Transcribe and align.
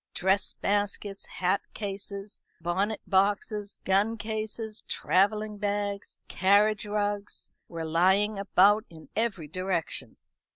Dress 0.15 0.53
baskets, 0.53 1.27
hat 1.27 1.61
cases, 1.75 2.39
bonnet 2.59 3.01
boxes, 3.05 3.77
gun 3.85 4.17
cases, 4.17 4.81
travelling 4.87 5.59
bags, 5.59 6.17
carriage 6.27 6.87
rugs, 6.87 7.51
were 7.67 7.85
lying 7.85 8.39
about 8.39 8.83
in 8.89 9.09
every 9.15 9.47
direction. 9.47 10.17